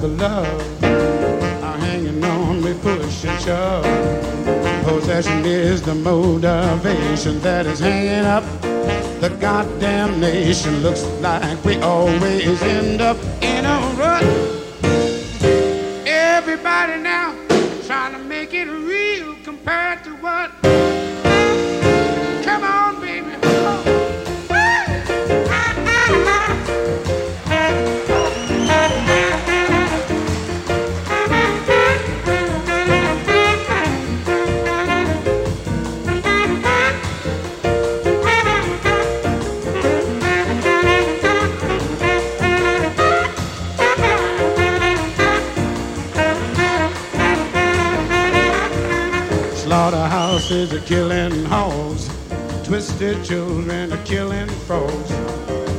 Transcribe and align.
the 0.00 0.08
love 0.08 0.82
are 1.62 1.76
hanging 1.76 2.24
on 2.24 2.62
we 2.62 2.72
push 2.72 3.24
and 3.26 3.38
shove. 3.42 3.84
Possession 4.84 5.44
is 5.44 5.82
the 5.82 5.94
motivation 5.94 7.38
that 7.40 7.66
is 7.66 7.80
hanging 7.80 8.24
up 8.24 8.44
the 9.20 9.28
goddamn 9.38 10.18
nation. 10.18 10.82
Looks 10.82 11.04
like 11.20 11.62
we 11.66 11.76
always 11.82 12.62
end 12.62 13.02
up 13.02 13.18
in 13.42 13.66
a 13.66 13.78
rut. 13.98 14.22
Everybody 16.06 17.02
now 17.02 17.36
trying 17.86 18.12
to 18.12 18.18
make 18.20 18.54
it 18.54 18.68
Are 50.60 50.78
killing 50.80 51.46
hogs. 51.46 52.06
Twisted 52.64 53.24
children 53.24 53.94
are 53.94 54.04
killing 54.04 54.46
frogs. 54.66 55.10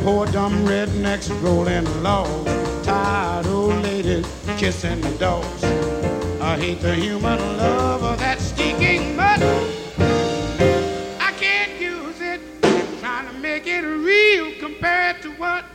Poor 0.02 0.26
dumb 0.26 0.66
rednecks 0.66 1.30
rolling 1.44 1.86
logs. 2.02 2.50
Tired 2.84 3.46
old 3.46 3.76
ladies 3.84 4.26
kissing 4.58 5.00
the 5.02 5.12
dogs. 5.20 5.64
I 6.42 6.58
hate 6.58 6.82
the 6.82 6.96
human 6.96 7.38
love 7.58 8.02
of 8.02 8.18
that 8.22 8.40
stinking 8.40 9.16
mud. 9.16 9.44
I 11.20 11.32
can't 11.40 11.80
use 11.80 12.20
it. 12.20 12.42
Trying 13.00 13.28
to 13.28 13.38
make 13.38 13.68
it 13.68 13.82
real 13.82 14.52
compared 14.60 15.22
to 15.22 15.30
what. 15.34 15.71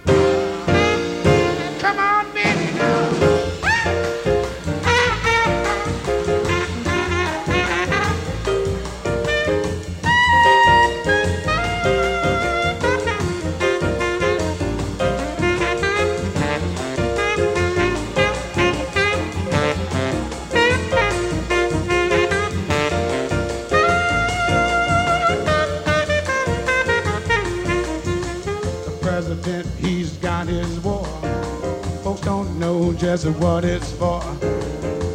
What 33.33 33.65
it's 33.65 33.93
for. 33.93 34.23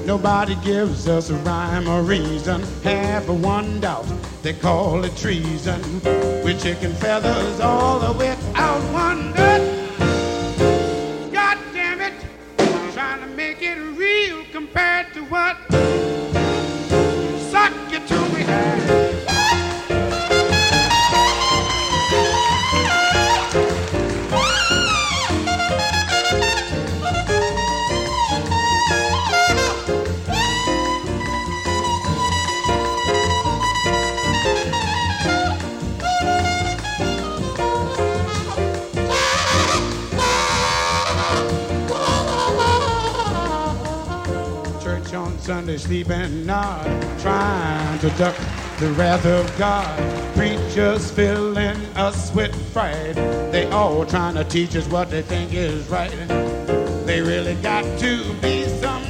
Nobody 0.05 0.55
gives 0.55 1.07
us 1.07 1.29
a 1.29 1.35
rhyme 1.35 1.87
or 1.87 2.01
reason. 2.03 2.61
Half 2.83 3.29
a 3.29 3.33
one 3.33 3.79
doubt, 3.79 4.05
they 4.41 4.53
call 4.53 5.03
it 5.05 5.15
treason. 5.15 5.81
With 6.43 6.61
chicken 6.61 6.93
feathers 6.93 7.59
all 7.59 7.99
the 7.99 8.17
way 8.17 8.35
out 8.55 8.81
one 8.93 9.33
church 45.51 45.79
sleep 45.79 46.09
and 46.09 46.47
nod, 46.47 46.85
trying 47.19 47.99
to 47.99 48.09
duck 48.11 48.35
the 48.79 48.89
wrath 48.91 49.25
of 49.25 49.45
God. 49.57 49.99
Preachers 50.33 51.11
filling 51.11 51.75
us 51.97 52.33
with 52.33 52.55
fright. 52.71 53.15
They 53.51 53.69
all 53.69 54.05
trying 54.05 54.35
to 54.35 54.45
teach 54.45 54.75
us 54.77 54.87
what 54.87 55.09
they 55.09 55.21
think 55.21 55.53
is 55.53 55.87
right. 55.89 56.11
They 57.05 57.21
really 57.21 57.55
got 57.55 57.83
to 57.99 58.33
be 58.35 58.63
some 58.63 59.00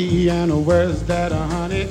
And 0.00 0.64
where's 0.64 1.02
that 1.02 1.30
uh, 1.30 1.46
honey? 1.48 1.82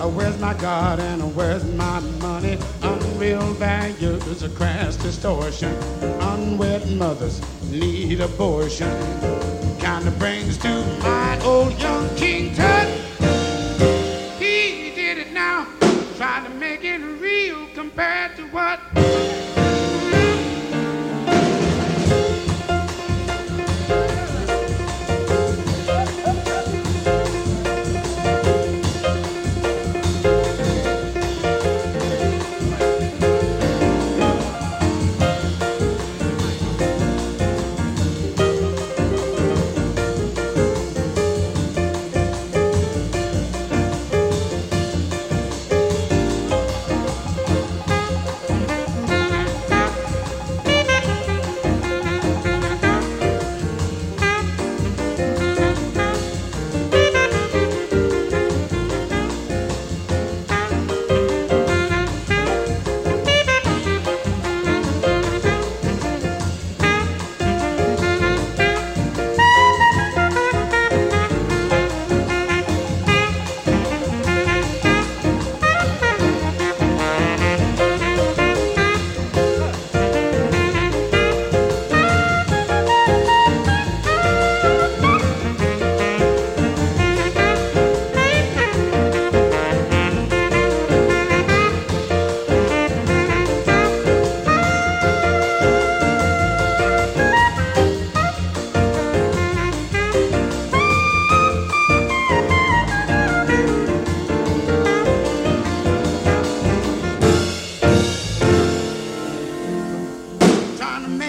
Uh, 0.00 0.08
Where's 0.08 0.38
my 0.38 0.54
God 0.54 1.00
and 1.00 1.20
uh, 1.20 1.26
where's 1.26 1.64
my 1.74 1.98
money? 2.22 2.56
Unreal 2.80 3.40
values, 3.54 4.44
a 4.44 4.48
crass 4.50 4.94
distortion. 4.94 5.74
Unwed 6.20 6.88
mothers 6.92 7.40
need 7.68 8.20
abortion. 8.20 8.88
Kinda 9.80 10.12
brings 10.12 10.58
to 10.58 10.68
mind 11.02 11.42
old 11.42 11.76
young 11.80 12.08
King 12.14 12.54
Tut. 12.54 12.86
He 14.38 14.92
did 14.94 15.18
it 15.18 15.32
now, 15.32 15.66
trying 16.16 16.44
to 16.44 16.50
make 16.50 16.84
it 16.84 16.98
real 16.98 17.66
compared 17.74 18.36
to 18.36 18.44
what 18.50 18.78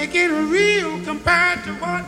make 0.02 0.16
it 0.16 0.32
real 0.32 1.00
compared 1.04 1.64
to 1.64 1.72
what 1.74 2.04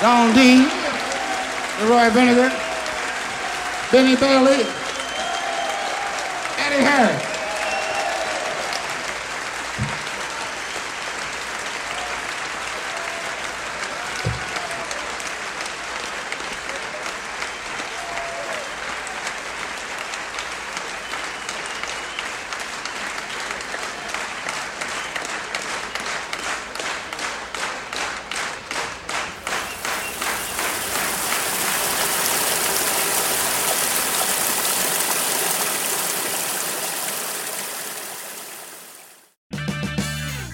Don 0.00 0.34
Dean, 0.34 0.62
Roy 1.88 2.10
Vinnegar, 2.10 2.50
Benny 3.92 4.16
Bailey, 4.16 4.66
Eddie 6.58 6.82
Harris. 6.82 7.33